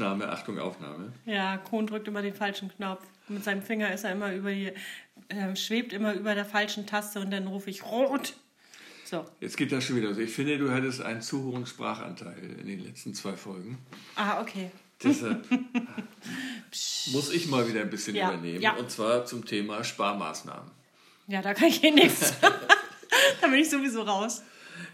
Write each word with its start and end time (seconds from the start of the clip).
Aufnahme, 0.00 0.30
Achtung, 0.30 0.58
Aufnahme. 0.58 1.12
Ja, 1.26 1.58
Kohn 1.58 1.86
drückt 1.86 2.08
immer 2.08 2.22
den 2.22 2.32
falschen 2.34 2.70
Knopf. 2.74 3.02
Mit 3.28 3.44
seinem 3.44 3.62
Finger 3.62 3.92
ist 3.92 4.04
er 4.04 4.12
immer 4.12 4.32
über 4.32 4.50
die, 4.50 4.72
äh, 5.28 5.54
schwebt 5.54 5.92
immer 5.92 6.14
über 6.14 6.34
der 6.34 6.46
falschen 6.46 6.86
Taste 6.86 7.20
und 7.20 7.30
dann 7.30 7.46
rufe 7.46 7.68
ich 7.68 7.84
rot. 7.84 8.32
So. 9.04 9.26
Jetzt 9.40 9.58
geht 9.58 9.72
das 9.72 9.84
schon 9.84 9.96
wieder 9.96 10.14
so. 10.14 10.20
Ich 10.22 10.30
finde, 10.32 10.56
du 10.56 10.70
hattest 10.70 11.02
einen 11.02 11.20
zu 11.20 11.44
hohen 11.44 11.66
Sprachanteil 11.66 12.56
in 12.60 12.66
den 12.66 12.80
letzten 12.80 13.12
zwei 13.12 13.34
Folgen. 13.34 13.76
Ah, 14.16 14.40
okay. 14.40 14.70
Deshalb 15.02 15.44
muss 17.12 17.30
ich 17.30 17.48
mal 17.48 17.68
wieder 17.68 17.82
ein 17.82 17.90
bisschen 17.90 18.16
Ja, 18.16 18.28
übernehmen. 18.28 18.62
ja. 18.62 18.76
Und 18.76 18.90
zwar 18.90 19.26
zum 19.26 19.44
Thema 19.44 19.84
Sparmaßnahmen. 19.84 20.70
Ja, 21.26 21.42
da 21.42 21.52
kann 21.52 21.68
ich 21.68 21.84
eh 21.84 21.90
nichts. 21.90 22.32
da 23.40 23.46
bin 23.48 23.56
ich 23.58 23.68
sowieso 23.68 24.00
raus. 24.02 24.42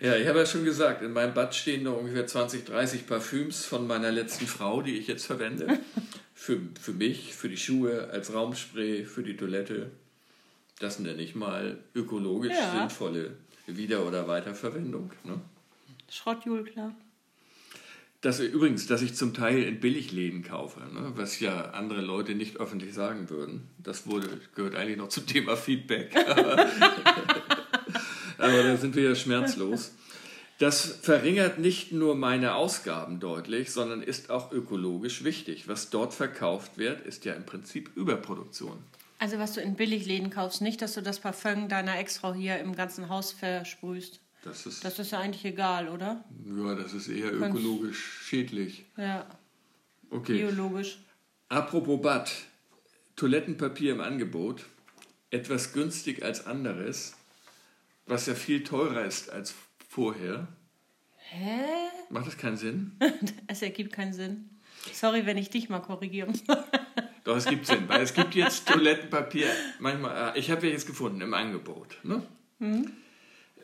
Ja, 0.00 0.16
ich 0.16 0.27
habe 0.29 0.39
ja 0.41 0.46
schon 0.46 0.64
gesagt, 0.64 1.03
in 1.03 1.12
meinem 1.12 1.34
Bad 1.34 1.55
stehen 1.55 1.82
noch 1.84 1.98
ungefähr 1.98 2.27
20, 2.27 2.64
30 2.64 3.07
Parfüms 3.07 3.64
von 3.64 3.86
meiner 3.86 4.11
letzten 4.12 4.46
Frau, 4.46 4.82
die 4.82 4.96
ich 4.99 5.07
jetzt 5.07 5.26
verwende. 5.26 5.79
für, 6.35 6.61
für 6.81 6.93
mich, 6.93 7.35
für 7.35 7.49
die 7.49 7.57
Schuhe, 7.57 8.11
als 8.11 8.32
Raumspray, 8.32 9.04
für 9.04 9.22
die 9.22 9.36
Toilette. 9.36 9.90
Das 10.79 10.99
nenne 10.99 11.22
ich 11.22 11.35
mal 11.35 11.79
ökologisch 11.95 12.53
Ja. 12.53 12.81
sinnvolle 12.81 13.36
Wieder- 13.67 14.07
oder 14.07 14.29
Weiterverwendung. 14.29 15.11
Ne? 15.25 15.40
Schrottjul, 16.11 16.64
klar. 16.64 16.95
Das, 18.23 18.40
übrigens, 18.40 18.87
dass 18.87 19.03
ich 19.03 19.14
zum 19.14 19.34
Teil 19.34 19.62
in 19.62 19.79
Billigläden 19.79 20.43
kaufe, 20.43 20.81
ne, 20.81 21.12
was 21.14 21.39
ja 21.39 21.71
andere 21.71 22.00
Leute 22.00 22.34
nicht 22.34 22.57
öffentlich 22.57 22.93
sagen 22.95 23.31
würden. 23.31 23.68
Das 23.79 24.07
wurde, 24.07 24.29
gehört 24.54 24.75
eigentlich 24.75 24.96
noch 24.96 25.09
zum 25.09 25.26
Thema 25.26 25.57
Feedback. 25.57 26.12
Aber, 28.55 28.63
da 28.63 28.77
sind 28.77 28.95
wir 28.96 29.03
ja 29.11 29.14
schmerzlos. 29.14 29.93
Das 30.59 30.81
verringert 31.03 31.59
nicht 31.59 31.93
nur 31.93 32.14
meine 32.14 32.55
Ausgaben 32.55 33.20
deutlich, 33.20 33.70
sondern 33.73 34.03
ist 34.03 34.31
auch 34.31 34.53
ökologisch 34.53 35.23
wichtig. 35.23 35.69
Was 35.69 35.91
dort 35.91 36.15
verkauft 36.15 36.79
wird, 36.79 37.03
ist 37.03 37.25
ja 37.27 37.35
im 37.35 37.45
Prinzip 37.45 37.95
Überproduktion. 37.95 38.79
Also 39.19 39.39
was 39.39 39.53
du 39.53 39.61
in 39.61 39.75
Billigläden 39.77 40.31
kaufst, 40.31 40.62
nicht, 40.62 40.81
dass 40.81 40.95
du 40.95 41.03
das 41.03 41.20
Parfum 41.20 41.69
deiner 41.69 41.98
Ex-Frau 41.98 42.33
hier 42.35 42.59
im 42.59 42.75
ganzen 42.75 43.09
Haus 43.11 43.33
versprühst. 43.33 44.20
Das 44.45 44.65
ist, 44.65 44.85
Das 44.85 44.98
ist 44.98 45.11
ja 45.13 45.19
eigentlich 45.20 45.45
egal, 45.45 45.89
oder? 45.89 46.25
ja, 46.57 46.75
das 46.75 46.92
ist 46.95 47.09
eher 47.09 47.33
ökologisch 47.35 48.20
schädlich. 48.25 48.85
Ja, 48.97 49.27
Okay. 50.11 50.35
biologisch. 50.39 50.98
Apropos 51.48 52.01
Bad, 52.01 52.31
Toilettenpapier 53.17 53.92
im 53.92 54.01
Angebot, 54.01 54.65
etwas 55.31 55.73
günstig 55.73 56.23
als 56.23 56.47
anderes, 56.47 57.15
was 58.07 58.27
ja 58.27 58.35
viel 58.35 58.62
teurer 58.62 59.05
ist 59.05 59.31
als 59.31 59.55
vorher. 59.89 60.49
Hä? 61.17 61.65
Macht 62.11 62.27
das 62.27 62.37
keinen 62.37 62.57
Sinn? 62.57 62.93
Es 63.48 63.63
ergibt 63.63 63.93
keinen 63.93 64.13
Sinn. 64.13 64.51
Sorry, 64.93 65.27
wenn 65.27 65.37
ich 65.37 65.51
dich 65.51 65.69
mal 65.69 65.81
korrigieren 65.81 66.31
muss. 66.31 66.45
Doch, 67.25 67.37
es 67.37 67.47
gibt 67.47 67.67
Sinn, 67.67 67.89
weil 67.89 68.03
es 68.03 68.15
gibt 68.15 68.35
jetzt 68.37 68.69
Toilettenpapier, 68.69 69.48
manchmal, 69.81 70.35
äh, 70.35 70.39
ich 70.39 70.51
habe 70.51 70.67
ja 70.67 70.73
jetzt 70.73 70.87
gefunden 70.87 71.21
im 71.21 71.35
Angebot. 71.35 71.98
Ne? 72.05 72.23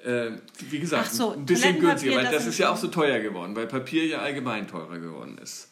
Äh, 0.05 0.33
wie 0.69 0.81
gesagt, 0.81 1.12
so, 1.12 1.33
ein 1.33 1.47
bisschen 1.47 1.79
günstiger, 1.79 2.17
weil 2.17 2.25
das 2.25 2.33
das 2.33 2.47
ist 2.47 2.59
ja 2.59 2.71
auch 2.71 2.77
so 2.77 2.89
teuer 2.89 3.21
geworden, 3.21 3.55
weil 3.55 3.69
Papier 3.69 4.06
ja 4.06 4.19
allgemein 4.19 4.67
teurer 4.67 4.99
geworden 4.99 5.39
ist. 5.39 5.71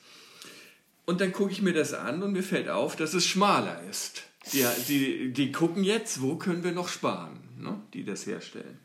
Und 1.05 1.21
dann 1.21 1.33
gucke 1.33 1.51
ich 1.51 1.62
mir 1.62 1.73
das 1.73 1.93
an 1.93 2.23
und 2.23 2.33
mir 2.33 2.45
fällt 2.45 2.69
auf, 2.69 2.95
dass 2.95 3.15
es 3.15 3.27
schmaler 3.27 3.83
ist. 3.91 4.23
Die, 4.53 4.65
die, 4.87 5.33
die 5.33 5.51
gucken 5.51 5.83
jetzt, 5.83 6.23
wo 6.23 6.37
können 6.37 6.62
wir 6.62 6.73
noch 6.73 6.89
sparen, 6.89 7.41
ne? 7.62 7.80
die 7.94 8.05
das 8.05 8.27
herstellen. 8.27 8.78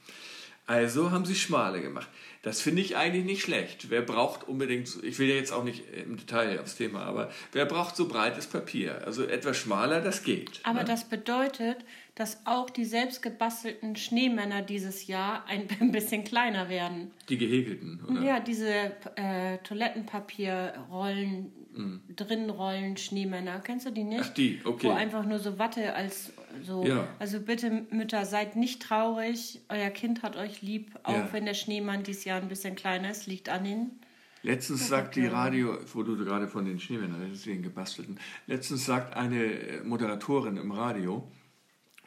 Also 0.67 1.11
haben 1.11 1.25
sie 1.25 1.35
schmale 1.35 1.81
gemacht. 1.81 2.07
Das 2.41 2.59
finde 2.59 2.81
ich 2.81 2.95
eigentlich 2.95 3.25
nicht 3.25 3.41
schlecht. 3.43 3.89
Wer 3.89 4.01
braucht 4.01 4.47
unbedingt, 4.47 5.03
ich 5.03 5.19
will 5.19 5.27
ja 5.27 5.35
jetzt 5.35 5.51
auch 5.51 5.63
nicht 5.63 5.83
im 5.93 6.17
Detail 6.17 6.59
aufs 6.59 6.75
Thema, 6.75 7.03
aber 7.03 7.31
wer 7.51 7.65
braucht 7.65 7.95
so 7.95 8.07
breites 8.07 8.47
Papier? 8.47 9.03
Also 9.05 9.25
etwas 9.25 9.57
schmaler, 9.57 10.01
das 10.01 10.23
geht. 10.23 10.59
Aber 10.64 10.80
ne? 10.80 10.85
das 10.85 11.03
bedeutet, 11.03 11.77
dass 12.15 12.45
auch 12.45 12.70
die 12.70 12.86
selbst 12.86 13.21
gebastelten 13.21 13.95
Schneemänner 13.95 14.61
dieses 14.61 15.08
Jahr 15.08 15.45
ein, 15.48 15.92
bisschen 15.92 16.23
kleiner 16.23 16.70
werden. 16.70 17.11
Die 17.30 17.37
gehäkelten, 17.37 18.02
oder? 18.09 18.21
Ja, 18.21 18.39
diese 18.39 18.93
äh, 19.15 19.58
Toilettenpapierrollen, 19.64 21.52
Drinnenrollen, 22.15 22.95
Schneemänner. 22.95 23.59
Kennst 23.59 23.86
du 23.86 23.92
die 23.92 24.05
nicht? 24.05 24.23
Ach, 24.23 24.33
die, 24.33 24.61
okay. 24.64 24.87
Wo 24.87 24.92
einfach 24.92 25.26
nur 25.26 25.39
so 25.39 25.59
Watte 25.59 25.93
als 25.93 26.31
so. 26.64 26.86
Ja. 26.86 27.08
Also 27.20 27.42
bitte, 27.42 27.86
Mütter, 27.89 28.26
seid 28.26 28.55
nicht 28.55 28.82
traurig. 28.82 29.59
Euer 29.67 29.89
Kind 29.89 30.23
hat 30.23 30.37
euch 30.37 30.61
lieb, 30.61 30.97
auch 31.03 31.14
Ja. 31.14 31.33
wenn 31.33 31.45
der 31.45 31.53
Schneemann 31.53 32.03
dieses 32.03 32.23
Jahr 32.23 32.42
ein 32.42 32.47
bisschen 32.47 32.76
kleiner 32.76 33.11
ist. 33.11 33.27
Liegt 33.27 33.49
an 33.49 33.65
den. 33.65 33.92
Letztens 34.42 34.87
sagt 34.89 35.15
die 35.17 35.26
Radio, 35.26 35.77
wo 35.93 36.03
du 36.03 36.15
gerade 36.15 36.47
von 36.47 36.65
den 36.65 36.80
Schneemännern, 36.80 37.27
deswegen 37.32 37.61
gebastelten, 37.61 38.20
letztens 38.47 38.86
sagt 38.86 39.15
eine 39.15 39.43
äh, 39.43 39.83
Moderatorin 39.83 40.55
im 40.58 40.71
Radio, 40.71 41.27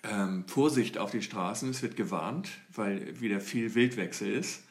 ähm, 0.02 0.44
Vorsicht 0.46 0.98
auf 0.98 1.10
die 1.10 1.22
Straßen, 1.22 1.70
es 1.70 1.82
wird 1.82 1.96
gewarnt, 1.96 2.48
weil 2.72 3.20
wieder 3.20 3.40
viel 3.40 3.74
Wildwechsel 3.74 4.32
ist. 4.32 4.62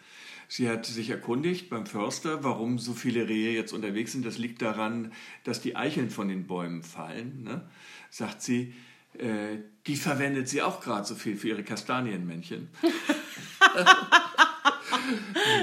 Sie 0.50 0.70
hat 0.70 0.86
sich 0.86 1.10
erkundigt 1.10 1.70
beim 1.70 1.86
Förster, 1.86 2.44
warum 2.44 2.80
so 2.80 2.94
viele 2.94 3.28
Rehe 3.28 3.52
jetzt 3.52 3.74
unterwegs 3.74 4.14
sind. 4.14 4.26
Das 4.26 4.38
liegt 4.38 4.62
daran, 4.62 5.12
dass 5.44 5.60
die 5.60 5.76
Eicheln 5.76 6.10
von 6.10 6.30
den 6.30 6.48
Bäumen 6.48 6.84
fallen. 6.84 7.44
Ne? 7.44 7.70
Sagt 8.10 8.42
sie, 8.42 8.74
äh, 9.18 9.58
die 9.86 9.98
verwendet 9.98 10.48
sie 10.48 10.62
auch 10.62 10.80
gerade 10.80 11.06
so 11.06 11.16
viel 11.16 11.36
für 11.36 11.50
ihre 11.50 11.64
Kastanienmännchen. 11.64 12.70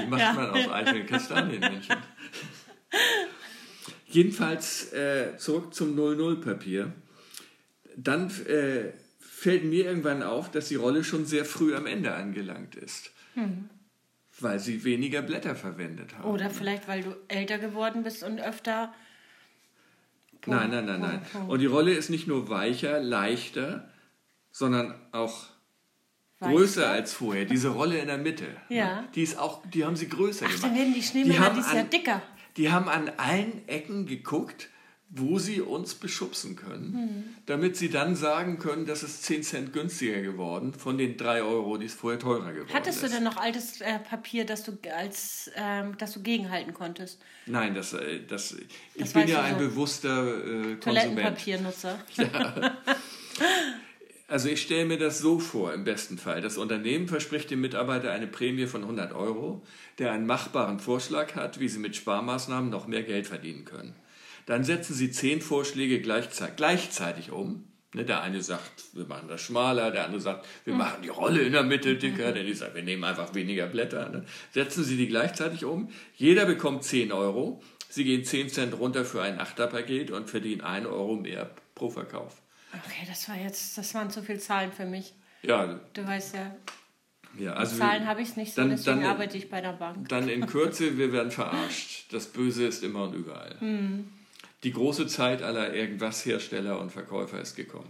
Wie 0.03 0.07
macht 0.07 0.35
man 0.35 0.49
aus 0.51 0.69
Eicheln 0.69 1.07
Kastanienmännchen? 1.07 1.97
Jedenfalls 4.07 4.93
äh, 4.93 5.35
zurück 5.37 5.73
zum 5.73 5.97
00-Papier. 5.97 6.93
Dann 7.97 8.29
äh, 8.45 8.91
fällt 9.45 9.63
mir 9.63 9.85
irgendwann 9.85 10.23
auf, 10.23 10.49
dass 10.49 10.69
die 10.69 10.75
Rolle 10.75 11.03
schon 11.03 11.27
sehr 11.27 11.45
früh 11.45 11.75
am 11.75 11.85
Ende 11.85 12.15
angelangt 12.15 12.73
ist. 12.73 13.11
Weil 14.39 14.59
sie 14.59 14.83
weniger 14.83 15.21
Blätter 15.21 15.55
verwendet 15.55 16.17
haben. 16.17 16.31
Oder 16.31 16.49
vielleicht, 16.49 16.87
weil 16.87 17.03
du 17.03 17.15
älter 17.27 17.59
geworden 17.59 18.01
bist 18.01 18.23
und 18.23 18.41
öfter. 18.41 18.91
Nein, 20.47 20.71
nein, 20.71 20.85
nein, 20.87 20.99
nein. 20.99 21.21
Und 21.47 21.59
die 21.59 21.67
Rolle 21.67 21.93
ist 21.93 22.09
nicht 22.09 22.25
nur 22.25 22.49
weicher, 22.49 22.99
leichter, 22.99 23.87
sondern 24.51 24.95
auch 25.11 25.45
größer 26.39 26.81
Weicher? 26.81 26.91
als 26.91 27.13
vorher. 27.13 27.45
Diese 27.45 27.69
Rolle 27.69 27.99
in 27.99 28.07
der 28.07 28.17
Mitte. 28.17 28.47
Ja. 28.69 29.01
ne, 29.01 29.07
Die 29.13 29.21
ist 29.21 29.37
auch, 29.37 29.61
die 29.67 29.85
haben 29.85 29.95
sie 29.95 30.09
größer 30.09 30.47
Ach, 30.47 30.49
gemacht. 30.55 30.63
dann 30.63 30.75
werden 30.75 30.93
die 30.95 31.03
Schneemänner 31.03 31.39
haben 31.39 31.55
dieses 31.55 31.71
Jahr 31.71 31.83
dicker. 31.83 32.19
Die 32.57 32.71
haben 32.71 32.89
an 32.89 33.11
allen 33.17 33.67
Ecken 33.67 34.07
geguckt, 34.07 34.69
wo 35.09 35.37
sie 35.39 35.61
uns 35.61 35.93
beschubsen 35.95 36.55
können, 36.55 36.93
Hm. 36.93 37.23
damit 37.45 37.77
sie 37.77 37.89
dann 37.89 38.15
sagen 38.15 38.57
können, 38.59 38.85
das 38.85 39.03
ist 39.03 39.23
10 39.23 39.43
Cent 39.43 39.71
günstiger 39.73 40.21
geworden 40.21 40.73
von 40.73 40.97
den 40.97 41.15
3 41.15 41.43
Euro, 41.43 41.77
die 41.77 41.85
es 41.85 41.93
vorher 41.93 42.19
teurer 42.19 42.51
geworden 42.51 42.73
Hattest 42.73 43.03
ist. 43.03 43.11
du 43.11 43.15
denn 43.15 43.23
noch 43.23 43.37
altes 43.37 43.79
äh, 43.81 43.99
Papier, 43.99 44.45
das 44.45 44.63
du 44.63 44.77
als 44.97 45.51
ähm, 45.55 45.95
das 45.99 46.13
du 46.13 46.21
gegenhalten 46.21 46.73
konntest? 46.73 47.21
Nein, 47.45 47.75
das, 47.75 47.93
äh, 47.93 48.21
das, 48.27 48.53
ich 48.53 48.65
Das 48.97 49.13
bin 49.13 49.21
weißt 49.23 49.31
ja 49.33 49.41
ein 49.43 49.53
so. 49.53 49.59
bewusster 49.59 50.27
äh, 50.27 50.41
Konsument. 50.75 50.81
Toilettenpapiernutzer. 50.83 51.99
Also 54.27 54.49
ich 54.49 54.63
stelle 54.63 54.85
mir 54.85 54.97
das 54.97 55.19
so 55.19 55.37
vor, 55.39 55.71
im 55.73 55.83
besten 55.83 56.17
Fall. 56.17 56.41
Das 56.41 56.57
Unternehmen 56.57 57.07
verspricht 57.07 57.51
dem 57.51 57.61
Mitarbeiter 57.61 58.11
eine 58.11 58.25
Prämie 58.25 58.65
von 58.65 58.81
100 58.81 59.13
Euro, 59.13 59.61
der 59.99 60.13
einen 60.13 60.25
machbaren 60.25 60.79
Vorschlag 60.79 61.35
hat, 61.35 61.59
wie 61.59 61.69
sie 61.69 61.77
mit 61.77 61.95
Sparmaßnahmen 61.95 62.71
noch 62.71 62.87
mehr 62.87 63.03
Geld 63.03 63.27
verdienen 63.27 63.65
können. 63.65 63.93
Dann 64.45 64.63
setzen 64.63 64.93
sie 64.93 65.11
zehn 65.11 65.41
Vorschläge 65.41 65.99
gleichzeitig, 66.01 66.55
gleichzeitig 66.55 67.31
um. 67.31 67.67
Ne, 67.93 68.03
Der 68.05 68.21
eine 68.21 68.41
sagt, 68.41 68.83
wir 68.93 69.05
machen 69.05 69.27
das 69.29 69.41
schmaler, 69.41 69.89
der 69.91 70.05
andere 70.05 70.19
sagt, 70.21 70.45
wir 70.65 70.73
machen 70.73 71.01
die 71.01 71.07
Rolle 71.09 71.41
in 71.41 71.53
der 71.53 71.63
Mitte 71.63 71.95
dicker, 71.95 72.31
der 72.33 72.43
nächste 72.43 72.65
sagt, 72.65 72.75
wir 72.75 72.83
nehmen 72.83 73.03
einfach 73.05 73.33
weniger 73.33 73.67
Blätter. 73.67 74.09
Ne? 74.09 74.25
Setzen 74.51 74.83
sie 74.83 74.97
die 74.97 75.07
gleichzeitig 75.07 75.63
um. 75.65 75.89
Jeder 76.15 76.45
bekommt 76.45 76.83
10 76.83 77.11
Euro. 77.13 77.63
Sie 77.89 78.03
gehen 78.03 78.25
10 78.25 78.49
Cent 78.49 78.77
runter 78.77 79.05
für 79.05 79.21
ein 79.21 79.39
Achterpaket 79.39 80.11
und 80.11 80.29
verdienen 80.29 80.59
1 80.61 80.85
Euro 80.87 81.15
mehr 81.15 81.49
pro 81.73 81.89
Verkauf. 81.89 82.41
Okay, 82.73 83.05
das 83.07 83.29
war 83.29 83.37
jetzt, 83.37 83.77
das 83.77 83.93
waren 83.93 84.09
zu 84.09 84.21
viele 84.21 84.39
Zahlen 84.39 84.73
für 84.73 84.85
mich. 84.85 85.13
Ja, 85.43 85.79
Du 85.93 86.05
weißt 86.05 86.35
ja, 86.35 86.53
ja 87.39 87.53
also 87.53 87.77
Zahlen 87.77 88.05
habe 88.05 88.21
ich 88.21 88.35
nicht 88.35 88.53
so, 88.53 88.61
dann- 88.61 88.71
deswegen 88.71 88.99
dann- 89.01 89.09
arbeite 89.09 89.37
ich 89.37 89.49
bei 89.49 89.61
der 89.61 89.71
Bank. 89.73 90.09
Dann 90.09 90.27
in 90.27 90.45
Kürze, 90.47 90.97
wir 90.97 91.13
werden 91.13 91.31
verarscht. 91.31 92.11
Das 92.11 92.27
Böse 92.27 92.65
ist 92.67 92.83
immer 92.83 93.03
und 93.05 93.13
überall. 93.13 93.55
Die 94.65 94.73
große 94.73 95.05
Zeit 95.05 95.43
aller 95.43 95.75
irgendwas 95.75 96.25
Hersteller 96.25 96.79
und 96.79 96.91
Verkäufer 96.91 97.39
ist 97.39 97.55
gekommen. 97.55 97.87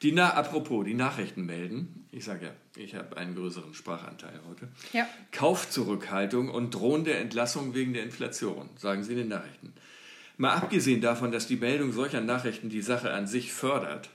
Die 0.00 0.10
Na 0.10 0.32
apropos, 0.32 0.86
die 0.86 0.94
Nachrichten 0.94 1.44
melden. 1.44 2.08
Ich 2.12 2.24
sage 2.24 2.46
ja, 2.46 2.82
ich 2.82 2.94
habe 2.94 3.18
einen 3.18 3.34
größeren 3.34 3.74
Sprachanteil 3.74 4.40
heute. 4.48 4.68
Ja. 4.94 5.06
Kaufzurückhaltung 5.32 6.48
und 6.48 6.74
drohende 6.74 7.12
Entlassung 7.12 7.74
wegen 7.74 7.92
der 7.92 8.04
Inflation, 8.04 8.70
sagen 8.76 9.04
sie 9.04 9.12
in 9.12 9.18
den 9.18 9.28
Nachrichten. 9.28 9.74
Mal 10.38 10.54
abgesehen 10.54 11.02
davon, 11.02 11.30
dass 11.30 11.46
die 11.46 11.56
Meldung 11.56 11.92
solcher 11.92 12.22
Nachrichten 12.22 12.70
die 12.70 12.82
Sache 12.82 13.12
an 13.12 13.26
sich 13.26 13.52
fördert, 13.52 14.08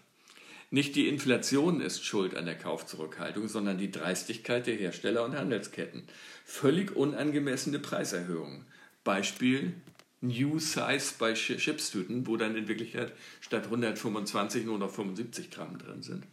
nicht 0.71 0.95
die 0.95 1.07
Inflation 1.07 1.79
ist 1.79 2.05
schuld 2.05 2.35
an 2.35 2.45
der 2.45 2.57
Kaufzurückhaltung, 2.57 3.47
sondern 3.47 3.77
die 3.77 3.91
Dreistigkeit 3.91 4.67
der 4.67 4.75
Hersteller 4.75 5.23
und 5.23 5.35
Handelsketten. 5.35 6.03
Völlig 6.45 6.95
unangemessene 6.95 7.79
Preiserhöhungen. 7.79 8.65
Beispiel 9.03 9.73
New 10.21 10.59
Size 10.59 11.13
bei 11.17 11.33
Chipstüten, 11.33 12.27
wo 12.27 12.35
dann 12.37 12.55
in 12.55 12.67
Wirklichkeit 12.67 13.13
statt 13.41 13.65
125 13.65 14.65
nur 14.65 14.77
noch 14.77 14.91
75 14.91 15.49
Gramm 15.49 15.77
drin 15.77 16.03
sind. 16.03 16.25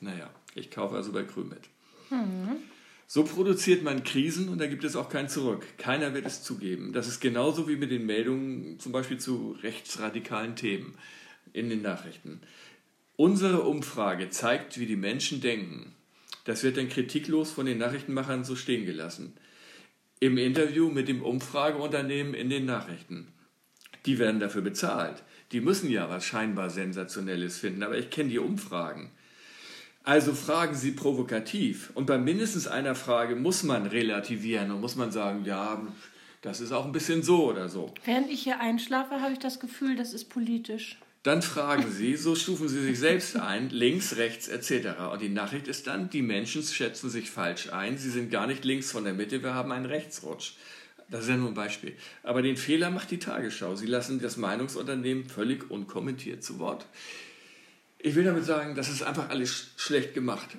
Naja, 0.00 0.30
ich 0.54 0.70
kaufe 0.70 0.94
also 0.94 1.12
bei 1.12 1.24
Krümit. 1.24 1.68
Mhm. 2.10 2.56
So 3.06 3.24
produziert 3.24 3.82
man 3.82 4.02
Krisen 4.02 4.48
und 4.48 4.58
da 4.58 4.66
gibt 4.66 4.84
es 4.84 4.96
auch 4.96 5.08
kein 5.08 5.28
Zurück. 5.28 5.66
Keiner 5.78 6.14
wird 6.14 6.26
es 6.26 6.42
zugeben. 6.42 6.92
Das 6.92 7.06
ist 7.06 7.20
genauso 7.20 7.68
wie 7.68 7.76
mit 7.76 7.90
den 7.90 8.06
Meldungen 8.06 8.78
zum 8.78 8.92
Beispiel 8.92 9.18
zu 9.18 9.56
rechtsradikalen 9.62 10.56
Themen 10.56 10.94
in 11.52 11.68
den 11.68 11.82
Nachrichten. 11.82 12.40
Unsere 13.16 13.62
Umfrage 13.62 14.30
zeigt, 14.30 14.78
wie 14.78 14.86
die 14.86 14.96
Menschen 14.96 15.40
denken. 15.40 15.92
Das 16.44 16.62
wird 16.62 16.76
dann 16.76 16.88
kritiklos 16.88 17.52
von 17.52 17.66
den 17.66 17.78
Nachrichtenmachern 17.78 18.44
so 18.44 18.56
stehen 18.56 18.86
gelassen. 18.86 19.34
Im 20.24 20.38
Interview 20.38 20.88
mit 20.88 21.08
dem 21.08 21.22
Umfrageunternehmen 21.22 22.32
in 22.32 22.48
den 22.48 22.64
Nachrichten. 22.64 23.28
Die 24.06 24.18
werden 24.18 24.40
dafür 24.40 24.62
bezahlt. 24.62 25.22
Die 25.52 25.60
müssen 25.60 25.90
ja 25.90 26.08
was 26.08 26.24
scheinbar 26.24 26.70
Sensationelles 26.70 27.58
finden, 27.58 27.82
aber 27.82 27.98
ich 27.98 28.08
kenne 28.08 28.30
die 28.30 28.38
Umfragen. 28.38 29.10
Also 30.02 30.32
fragen 30.32 30.74
Sie 30.76 30.92
provokativ. 30.92 31.90
Und 31.92 32.06
bei 32.06 32.16
mindestens 32.16 32.66
einer 32.66 32.94
Frage 32.94 33.36
muss 33.36 33.64
man 33.64 33.84
relativieren 33.84 34.70
und 34.70 34.80
muss 34.80 34.96
man 34.96 35.12
sagen, 35.12 35.44
ja, 35.44 35.86
das 36.40 36.62
ist 36.62 36.72
auch 36.72 36.86
ein 36.86 36.92
bisschen 36.92 37.22
so 37.22 37.50
oder 37.50 37.68
so. 37.68 37.92
Während 38.06 38.30
ich 38.30 38.44
hier 38.44 38.60
einschlafe, 38.60 39.20
habe 39.20 39.34
ich 39.34 39.40
das 39.40 39.60
Gefühl, 39.60 39.94
das 39.94 40.14
ist 40.14 40.30
politisch. 40.30 40.98
Dann 41.24 41.40
fragen 41.40 41.90
Sie, 41.90 42.16
so 42.16 42.34
stufen 42.36 42.68
Sie 42.68 42.82
sich 42.82 42.98
selbst 42.98 43.36
ein, 43.36 43.70
links, 43.70 44.16
rechts 44.16 44.46
etc. 44.46 45.00
Und 45.10 45.22
die 45.22 45.30
Nachricht 45.30 45.68
ist 45.68 45.86
dann, 45.86 46.10
die 46.10 46.20
Menschen 46.20 46.62
schätzen 46.62 47.08
sich 47.08 47.30
falsch 47.30 47.70
ein, 47.72 47.96
sie 47.96 48.10
sind 48.10 48.30
gar 48.30 48.46
nicht 48.46 48.62
links 48.66 48.92
von 48.92 49.04
der 49.04 49.14
Mitte, 49.14 49.42
wir 49.42 49.54
haben 49.54 49.72
einen 49.72 49.86
Rechtsrutsch. 49.86 50.52
Das 51.08 51.22
ist 51.22 51.30
ja 51.30 51.38
nur 51.38 51.48
ein 51.48 51.54
Beispiel. 51.54 51.96
Aber 52.22 52.42
den 52.42 52.58
Fehler 52.58 52.90
macht 52.90 53.10
die 53.10 53.18
Tagesschau. 53.18 53.74
Sie 53.74 53.86
lassen 53.86 54.20
das 54.20 54.36
Meinungsunternehmen 54.36 55.24
völlig 55.24 55.70
unkommentiert 55.70 56.42
zu 56.42 56.58
Wort. 56.58 56.86
Ich 57.98 58.14
will 58.14 58.24
damit 58.24 58.44
sagen, 58.44 58.74
das 58.74 58.90
ist 58.90 59.02
einfach 59.02 59.30
alles 59.30 59.68
schlecht 59.76 60.12
gemacht. 60.12 60.58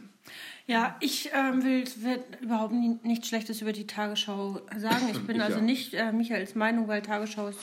Ja, 0.68 0.98
ich 1.00 1.30
ähm, 1.32 1.64
will, 1.64 1.84
will 1.98 2.24
überhaupt 2.42 2.74
nie, 2.74 2.98
nichts 3.04 3.28
Schlechtes 3.28 3.62
über 3.62 3.72
die 3.72 3.86
Tagesschau 3.86 4.62
sagen. 4.76 5.10
Ich 5.12 5.20
bin 5.28 5.36
ich 5.36 5.42
also 5.44 5.60
ja. 5.60 5.64
nicht 5.64 5.94
äh, 5.94 6.12
Michaels 6.12 6.56
Meinung, 6.56 6.88
weil 6.88 7.04
Tagesschau 7.04 7.50
ist 7.50 7.60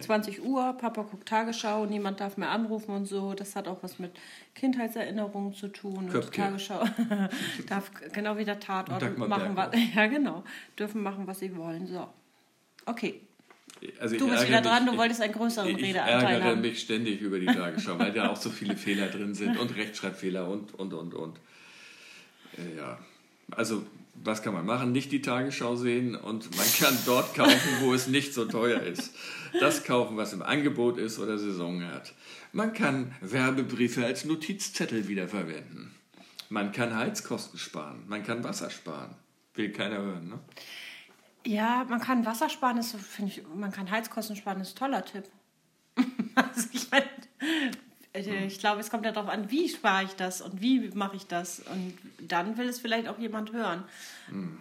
20 0.00 0.42
Uhr, 0.44 0.72
Papa 0.72 1.02
guckt 1.02 1.28
Tagesschau, 1.28 1.86
niemand 1.86 2.18
darf 2.18 2.36
mehr 2.36 2.50
anrufen 2.50 2.90
und 2.96 3.06
so. 3.06 3.34
Das 3.34 3.54
hat 3.54 3.68
auch 3.68 3.84
was 3.84 4.00
mit 4.00 4.10
Kindheitserinnerungen 4.56 5.54
zu 5.54 5.68
tun. 5.68 6.08
Köpke. 6.08 6.26
Und 6.26 6.34
Tagesschau 6.34 6.84
darf 7.68 7.92
genau 8.12 8.36
wie 8.36 8.44
der 8.44 8.58
Tatort 8.58 9.16
machen, 9.16 9.54
was, 9.54 9.70
ja 9.94 10.06
genau, 10.08 10.42
dürfen 10.76 11.04
machen, 11.04 11.28
was 11.28 11.38
sie 11.38 11.56
wollen. 11.56 11.86
So, 11.86 12.08
okay. 12.86 13.20
Also 14.00 14.18
du 14.18 14.28
bist 14.28 14.48
wieder 14.48 14.60
dran, 14.60 14.84
du 14.84 14.96
wolltest 14.96 15.22
einen 15.22 15.32
größeren 15.32 15.70
ich 15.70 15.76
Redeanteil. 15.76 16.38
Ich 16.38 16.44
ärgere 16.44 16.56
mich 16.56 16.80
ständig 16.80 17.20
über 17.20 17.38
die 17.38 17.46
Tagesschau, 17.46 17.98
weil 18.00 18.12
da 18.12 18.30
auch 18.30 18.36
so 18.36 18.50
viele 18.50 18.76
Fehler 18.76 19.06
drin 19.06 19.32
sind 19.34 19.56
und 19.56 19.76
Rechtschreibfehler 19.76 20.48
und, 20.48 20.74
und, 20.74 20.92
und, 20.92 21.14
und. 21.14 21.40
Ja, 22.76 22.98
also 23.52 23.84
was 24.22 24.42
kann 24.42 24.52
man 24.52 24.66
machen? 24.66 24.92
Nicht 24.92 25.12
die 25.12 25.22
Tagesschau 25.22 25.76
sehen 25.76 26.14
und 26.14 26.54
man 26.56 26.66
kann 26.78 26.96
dort 27.06 27.34
kaufen, 27.34 27.70
wo 27.80 27.94
es 27.94 28.06
nicht 28.06 28.34
so 28.34 28.44
teuer 28.44 28.82
ist. 28.82 29.14
Das 29.58 29.84
kaufen, 29.84 30.16
was 30.16 30.32
im 30.32 30.42
Angebot 30.42 30.98
ist 30.98 31.18
oder 31.18 31.38
Saison 31.38 31.84
hat. 31.84 32.12
Man 32.52 32.72
kann 32.72 33.14
Werbebriefe 33.20 34.04
als 34.04 34.24
Notizzettel 34.24 35.08
wiederverwenden. 35.08 35.94
Man 36.48 36.72
kann 36.72 36.96
Heizkosten 36.96 37.58
sparen. 37.58 38.04
Man 38.08 38.24
kann 38.24 38.42
Wasser 38.42 38.70
sparen. 38.70 39.14
Will 39.54 39.70
keiner 39.72 39.98
hören, 39.98 40.28
ne? 40.28 40.38
Ja, 41.46 41.86
man 41.88 42.00
kann 42.00 42.26
Wasser 42.26 42.50
sparen, 42.50 42.82
finde 42.82 43.32
ich, 43.32 43.42
man 43.54 43.72
kann 43.72 43.90
Heizkosten 43.90 44.36
sparen, 44.36 44.60
ist 44.60 44.74
ein 44.74 44.78
toller 44.78 45.04
Tipp. 45.04 45.24
also 46.34 46.68
ich 46.72 46.90
meine, 46.90 47.06
ich 48.12 48.58
glaube, 48.58 48.80
es 48.80 48.90
kommt 48.90 49.04
ja 49.04 49.12
darauf 49.12 49.30
an, 49.30 49.50
wie 49.50 49.68
spare 49.68 50.04
ich 50.04 50.12
das 50.12 50.40
und 50.40 50.60
wie 50.60 50.90
mache 50.94 51.16
ich 51.16 51.26
das. 51.26 51.60
Und 51.60 51.94
dann 52.20 52.58
will 52.58 52.68
es 52.68 52.80
vielleicht 52.80 53.08
auch 53.08 53.18
jemand 53.18 53.52
hören. 53.52 53.84
Hm. 54.28 54.58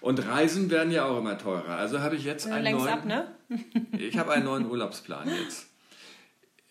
Und 0.00 0.26
Reisen 0.26 0.70
werden 0.70 0.92
ja 0.92 1.06
auch 1.06 1.18
immer 1.18 1.38
teurer. 1.38 1.76
Also 1.76 2.00
habe 2.00 2.16
ich 2.16 2.24
jetzt 2.24 2.46
einen 2.46 2.64
Längst 2.64 2.84
neuen. 2.84 2.92
Ab, 2.92 3.04
ne? 3.06 3.34
ich 3.98 4.18
habe 4.18 4.32
einen 4.32 4.44
neuen 4.44 4.66
Urlaubsplan 4.66 5.28
jetzt. 5.28 5.68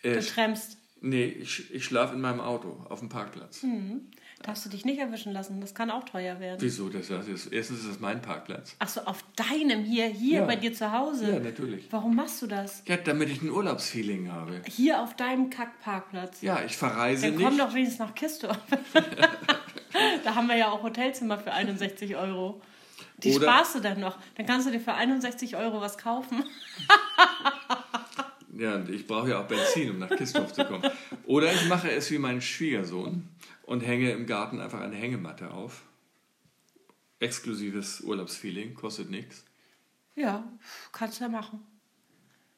Du 0.04 0.10
äh, 0.10 0.20
trampst. 0.20 0.78
Nee, 1.02 1.26
ich, 1.26 1.74
ich 1.74 1.86
schlafe 1.86 2.14
in 2.14 2.22
meinem 2.22 2.42
Auto 2.42 2.86
auf 2.90 3.00
dem 3.00 3.10
Parkplatz. 3.10 3.64
Mhm. 3.64 4.12
Darfst 4.42 4.66
du 4.66 4.70
dich 4.70 4.86
nicht 4.86 5.00
erwischen 5.00 5.34
lassen, 5.34 5.60
das 5.60 5.76
kann 5.76 5.92
auch 5.92 6.06
teuer 6.06 6.40
werden. 6.40 6.62
Wieso? 6.62 6.88
Das 6.88 7.10
ist, 7.10 7.48
erstens 7.48 7.80
ist 7.80 7.90
das 7.90 8.00
mein 8.00 8.22
Parkplatz. 8.22 8.74
Ach 8.80 8.88
so, 8.88 9.02
auf 9.02 9.24
deinem 9.36 9.84
hier, 9.84 10.06
hier 10.06 10.40
ja. 10.40 10.46
bei 10.46 10.56
dir 10.56 10.74
zu 10.74 10.94
Hause? 10.94 11.34
Ja, 11.34 11.40
natürlich. 11.40 11.88
Warum 11.92 12.16
machst 12.16 12.42
du 12.42 12.48
das? 12.48 12.82
Ja, 12.88 12.96
damit 12.96 13.30
ich 13.30 13.42
ein 13.42 13.50
Urlaubsfeeling 13.50 14.32
habe. 14.32 14.62
Hier 14.66 15.02
auf 15.02 15.14
deinem 15.16 15.50
Kackparkplatz? 15.50 16.42
Ja, 16.42 16.62
ich 16.66 16.78
verreise 16.78 17.24
Dann 17.24 17.36
nicht. 17.36 17.46
Dann 17.46 17.58
komm 17.58 17.68
doch 17.68 17.74
wenigstens 17.74 18.00
nach 18.00 18.16
Kistorf. 18.16 18.58
da 20.24 20.36
haben 20.36 20.48
wir 20.48 20.56
ja 20.56 20.72
auch 20.72 20.84
Hotelzimmer 20.84 21.38
für 21.38 21.52
61 21.52 22.16
Euro. 22.16 22.62
Die 23.18 23.36
Oder 23.36 23.46
sparst 23.46 23.76
du 23.76 23.80
dann 23.82 24.00
noch. 24.00 24.18
Dann 24.36 24.46
kannst 24.46 24.68
du 24.68 24.72
dir 24.72 24.80
für 24.80 24.94
61 24.94 25.58
Euro 25.58 25.82
was 25.82 25.98
kaufen. 25.98 26.46
ja, 28.58 28.76
und 28.76 28.90
ich 28.90 29.06
brauche 29.06 29.32
ja 29.32 29.42
auch 29.42 29.48
Benzin, 29.48 29.90
um 29.90 30.00
nach 30.00 30.10
Kistorf 30.10 30.54
zu 30.54 30.64
kommen. 30.64 30.90
Oder 31.26 31.52
ich 31.52 31.68
mache 31.68 31.92
es 31.92 32.10
wie 32.10 32.20
mein 32.20 32.42
Schwiegersohn 32.42 33.28
und 33.70 33.82
hänge 33.82 34.10
im 34.10 34.26
Garten 34.26 34.60
einfach 34.60 34.82
eine 34.82 34.96
Hängematte 34.96 35.52
auf. 35.52 35.84
Exklusives 37.20 38.02
Urlaubsfeeling, 38.02 38.74
kostet 38.74 39.12
nichts. 39.12 39.46
Ja, 40.16 40.44
kannst 40.92 41.20
du 41.20 41.26
ja 41.26 41.30
machen. 41.30 41.60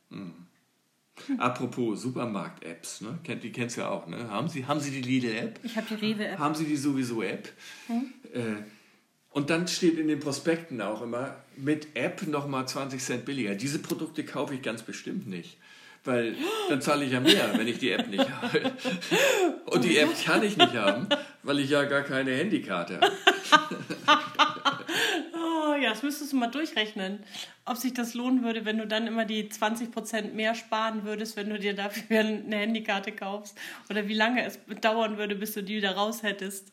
Mhm. 0.09 0.47
Apropos 1.37 2.01
Supermarkt-Apps, 2.01 3.01
ne? 3.01 3.19
die 3.27 3.51
kennst 3.51 3.75
du 3.75 3.81
ja 3.81 3.89
auch, 3.89 4.07
ne? 4.07 4.29
Haben 4.29 4.47
Sie, 4.47 4.65
haben 4.65 4.79
Sie 4.79 4.89
die 4.89 5.01
Lidl-App? 5.01 5.59
Ich 5.63 5.75
habe 5.75 5.85
die 5.89 5.95
Rewe-App. 5.95 6.39
Haben 6.39 6.55
Sie 6.55 6.63
die 6.63 6.77
sowieso 6.77 7.21
App? 7.21 7.51
Hm? 7.87 8.13
Äh, 8.33 8.63
und 9.31 9.49
dann 9.49 9.67
steht 9.67 9.99
in 9.99 10.07
den 10.07 10.21
Prospekten 10.21 10.79
auch 10.79 11.01
immer, 11.01 11.35
mit 11.57 11.97
App 11.97 12.25
nochmal 12.25 12.69
20 12.69 13.01
Cent 13.01 13.25
billiger. 13.25 13.55
Diese 13.55 13.79
Produkte 13.79 14.23
kaufe 14.23 14.55
ich 14.55 14.61
ganz 14.61 14.81
bestimmt 14.81 15.27
nicht 15.27 15.57
weil 16.03 16.35
dann 16.69 16.81
zahle 16.81 17.05
ich 17.05 17.11
ja 17.11 17.19
mehr, 17.19 17.51
wenn 17.55 17.67
ich 17.67 17.77
die 17.77 17.91
App 17.91 18.07
nicht 18.07 18.29
habe. 18.29 18.71
Und 19.65 19.83
die 19.83 19.97
App 19.97 20.09
kann 20.25 20.43
ich 20.43 20.57
nicht 20.57 20.73
haben, 20.73 21.07
weil 21.43 21.59
ich 21.59 21.69
ja 21.69 21.83
gar 21.83 22.01
keine 22.01 22.31
Handykarte 22.31 22.99
habe. 22.99 23.15
oh, 25.33 25.75
ja, 25.81 25.91
das 25.91 26.03
müsstest 26.03 26.33
du 26.33 26.37
mal 26.37 26.47
durchrechnen, 26.47 27.23
ob 27.65 27.77
sich 27.77 27.93
das 27.93 28.13
lohnen 28.13 28.43
würde, 28.43 28.65
wenn 28.65 28.77
du 28.77 28.87
dann 28.87 29.07
immer 29.07 29.25
die 29.25 29.49
20% 29.49 30.33
mehr 30.33 30.55
sparen 30.55 31.03
würdest, 31.05 31.35
wenn 31.37 31.49
du 31.49 31.59
dir 31.59 31.75
dafür 31.75 32.19
eine 32.19 32.57
Handykarte 32.57 33.11
kaufst. 33.11 33.57
Oder 33.89 34.07
wie 34.07 34.15
lange 34.15 34.43
es 34.45 34.59
dauern 34.81 35.17
würde, 35.17 35.35
bis 35.35 35.53
du 35.53 35.61
die 35.61 35.77
wieder 35.77 35.91
raus 35.91 36.23
hättest. 36.23 36.71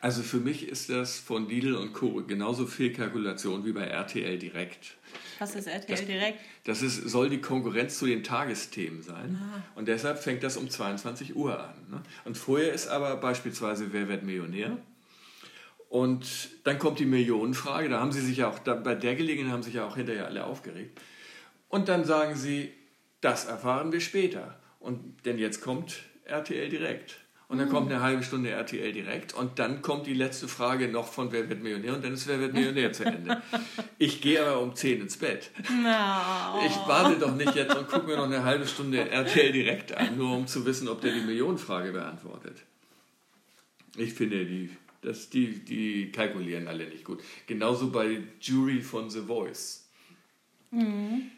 Also 0.00 0.22
für 0.22 0.36
mich 0.36 0.68
ist 0.68 0.90
das 0.90 1.18
von 1.18 1.48
Lidl 1.48 1.74
und 1.74 1.94
Co. 1.94 2.22
genauso 2.26 2.66
viel 2.66 2.92
Kalkulation 2.92 3.64
wie 3.64 3.72
bei 3.72 3.84
RTL 3.84 4.38
Direkt. 4.38 4.96
Was 5.38 5.54
ist 5.54 5.66
RTL 5.66 5.96
das, 5.96 6.06
Direkt? 6.06 6.38
Das 6.64 6.82
ist, 6.82 7.08
soll 7.08 7.30
die 7.30 7.40
Konkurrenz 7.40 7.98
zu 7.98 8.06
den 8.06 8.22
Tagesthemen 8.22 9.02
sein. 9.02 9.38
Ah. 9.40 9.62
Und 9.74 9.88
deshalb 9.88 10.18
fängt 10.18 10.42
das 10.42 10.56
um 10.56 10.68
22 10.68 11.34
Uhr 11.36 11.58
an. 11.58 11.74
Ne? 11.90 12.02
Und 12.24 12.36
vorher 12.36 12.72
ist 12.72 12.88
aber 12.88 13.16
beispielsweise 13.16 13.92
Wer 13.92 14.08
wird 14.08 14.24
Millionär? 14.24 14.76
Und 15.88 16.50
dann 16.64 16.78
kommt 16.78 16.98
die 16.98 17.06
Millionenfrage. 17.06 17.88
Da 17.88 18.00
haben 18.00 18.12
sie 18.12 18.20
sich 18.20 18.38
ja 18.38 18.48
auch, 18.48 18.58
da, 18.58 18.74
bei 18.74 18.94
der 18.94 19.14
Gelegenheit 19.14 19.52
haben 19.52 19.62
sich 19.62 19.74
ja 19.74 19.86
auch 19.86 19.96
hinterher 19.96 20.26
alle 20.26 20.44
aufgeregt. 20.44 21.00
Und 21.68 21.88
dann 21.88 22.04
sagen 22.04 22.36
sie, 22.36 22.72
das 23.20 23.46
erfahren 23.46 23.92
wir 23.92 24.00
später. 24.00 24.58
Und 24.80 25.24
denn 25.24 25.38
jetzt 25.38 25.60
kommt 25.60 26.02
RTL 26.24 26.68
Direkt. 26.68 27.23
Und 27.48 27.58
dann 27.58 27.68
kommt 27.68 27.90
eine 27.92 28.00
halbe 28.00 28.22
Stunde 28.22 28.50
RTL 28.50 28.92
direkt 28.92 29.34
und 29.34 29.58
dann 29.58 29.82
kommt 29.82 30.06
die 30.06 30.14
letzte 30.14 30.48
Frage 30.48 30.88
noch 30.88 31.12
von 31.12 31.30
Wer 31.30 31.48
wird 31.48 31.62
Millionär 31.62 31.94
und 31.94 32.02
dann 32.02 32.14
ist 32.14 32.26
Wer 32.26 32.40
wird 32.40 32.54
Millionär 32.54 32.92
zu 32.92 33.04
Ende. 33.04 33.42
Ich 33.98 34.20
gehe 34.20 34.44
aber 34.44 34.60
um 34.60 34.74
10 34.74 35.02
ins 35.02 35.16
Bett. 35.16 35.50
No. 35.70 36.66
Ich 36.66 36.76
warte 36.86 37.18
doch 37.18 37.34
nicht 37.34 37.54
jetzt 37.54 37.76
und 37.76 37.88
gucke 37.88 38.06
mir 38.06 38.16
noch 38.16 38.24
eine 38.24 38.44
halbe 38.44 38.66
Stunde 38.66 39.08
RTL 39.08 39.52
direkt 39.52 39.96
an, 39.96 40.16
nur 40.16 40.36
um 40.36 40.46
zu 40.46 40.66
wissen, 40.66 40.88
ob 40.88 41.00
der 41.00 41.12
die 41.12 41.20
Millionenfrage 41.20 41.92
beantwortet. 41.92 42.62
Ich 43.96 44.14
finde, 44.14 44.44
die, 44.44 44.70
das, 45.02 45.30
die, 45.30 45.64
die 45.64 46.10
kalkulieren 46.10 46.66
alle 46.66 46.86
nicht 46.86 47.04
gut. 47.04 47.22
Genauso 47.46 47.90
bei 47.90 48.22
Jury 48.40 48.80
von 48.80 49.10
The 49.10 49.20
Voice. 49.20 49.88
Mhm. 50.70 51.30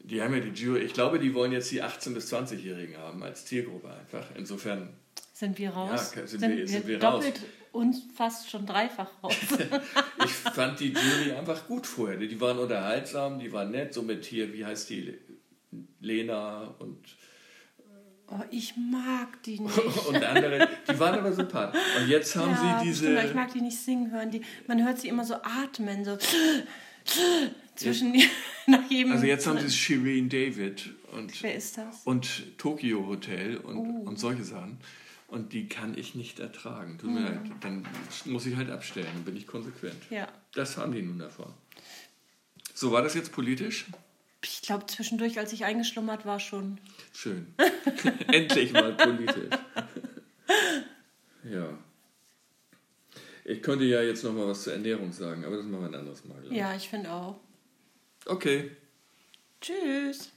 Die 0.00 0.20
haben 0.20 0.34
ja 0.34 0.40
die 0.40 0.50
Jury, 0.50 0.80
ich 0.80 0.92
glaube, 0.92 1.18
die 1.18 1.32
wollen 1.32 1.52
jetzt 1.52 1.70
die 1.70 1.82
18- 1.82 2.12
bis 2.12 2.32
20-Jährigen 2.32 2.98
haben 2.98 3.22
als 3.22 3.46
Zielgruppe 3.46 3.90
einfach. 3.90 4.26
Insofern 4.36 4.90
sind 5.34 5.58
wir 5.58 5.70
raus? 5.70 6.12
Ja, 6.14 6.26
sind, 6.26 6.40
sind 6.40 6.56
wir, 6.56 6.68
sind 6.68 6.86
wir 6.86 6.98
doppelt 6.98 7.34
raus. 7.34 7.44
und 7.72 7.96
fast 8.14 8.48
schon 8.48 8.64
dreifach 8.66 9.10
raus. 9.22 9.34
ich 10.24 10.30
fand 10.30 10.78
die 10.78 10.92
Jury 10.92 11.32
einfach 11.36 11.66
gut 11.66 11.86
vorher. 11.88 12.16
Die 12.16 12.40
waren 12.40 12.58
unterhaltsam, 12.58 13.40
die 13.40 13.52
waren 13.52 13.72
nett. 13.72 13.92
So 13.92 14.02
mit 14.02 14.24
hier, 14.24 14.52
wie 14.52 14.64
heißt 14.64 14.88
die? 14.90 15.18
Lena 16.00 16.72
und. 16.78 17.00
Oh, 18.28 18.40
ich 18.50 18.74
mag 18.76 19.42
die 19.42 19.58
nicht. 19.60 20.06
und 20.06 20.24
andere, 20.24 20.68
die 20.88 20.98
waren 21.00 21.18
aber 21.18 21.32
sympathisch. 21.32 21.80
Und 22.00 22.08
jetzt 22.08 22.36
haben 22.36 22.52
ja, 22.52 22.78
sie 22.80 22.86
diese. 22.86 23.06
Stimmt, 23.06 23.24
ich 23.24 23.34
mag 23.34 23.52
die 23.52 23.60
nicht 23.60 23.78
singen 23.78 24.12
hören. 24.12 24.30
Die, 24.30 24.40
man 24.68 24.84
hört 24.84 25.00
sie 25.00 25.08
immer 25.08 25.24
so 25.24 25.34
atmen, 25.34 26.04
so. 26.04 26.16
Zwischen 27.74 28.14
nach 28.66 28.88
jedem. 28.88 29.12
Also 29.12 29.26
jetzt 29.26 29.48
haben 29.48 29.58
sie 29.58 29.68
Shireen 29.68 30.28
David 30.28 30.90
und, 31.12 31.42
Wer 31.42 31.56
ist 31.56 31.76
das? 31.76 32.02
und 32.04 32.56
Tokyo 32.56 33.04
Hotel 33.08 33.56
und, 33.56 34.06
und 34.06 34.18
solche 34.18 34.44
Sachen. 34.44 34.78
Und 35.26 35.52
die 35.52 35.68
kann 35.68 35.96
ich 35.96 36.14
nicht 36.14 36.38
ertragen. 36.38 36.98
Tut 36.98 37.10
mir 37.10 37.22
leid. 37.22 37.40
Dann 37.60 37.86
muss 38.24 38.46
ich 38.46 38.56
halt 38.56 38.70
abstellen. 38.70 39.08
Dann 39.14 39.24
bin 39.24 39.36
ich 39.36 39.46
konsequent. 39.46 39.96
Ja. 40.10 40.28
Das 40.52 40.76
haben 40.76 40.92
die 40.92 41.02
nun 41.02 41.18
davon. 41.18 41.52
So, 42.74 42.92
war 42.92 43.02
das 43.02 43.14
jetzt 43.14 43.32
politisch? 43.32 43.86
Ich 44.42 44.62
glaube, 44.62 44.86
zwischendurch, 44.86 45.38
als 45.38 45.52
ich 45.52 45.64
eingeschlummert 45.64 46.26
war, 46.26 46.38
schon. 46.38 46.78
Schön. 47.14 47.54
Endlich 48.28 48.72
mal 48.72 48.92
politisch. 48.92 49.58
ja. 51.44 51.78
Ich 53.44 53.62
könnte 53.62 53.84
ja 53.84 54.02
jetzt 54.02 54.24
noch 54.24 54.32
mal 54.32 54.46
was 54.46 54.64
zur 54.64 54.74
Ernährung 54.74 55.12
sagen, 55.12 55.44
aber 55.44 55.56
das 55.56 55.66
machen 55.66 55.82
wir 55.82 55.88
ein 55.88 55.94
anderes 55.94 56.24
Mal. 56.24 56.38
glaub 56.40 56.52
ich. 56.52 56.58
Ja, 56.58 56.74
ich 56.74 56.88
finde 56.88 57.10
auch. 57.10 57.40
Okay. 58.26 58.70
Tschüss. 59.60 60.30